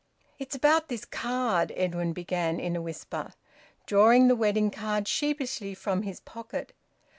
[0.39, 3.35] "It's about this card," Edwin began, in a whisper,
[3.85, 6.73] drawing the wedding card sheepishly from his pocket.